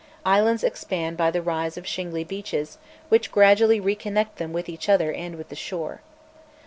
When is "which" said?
3.09-3.31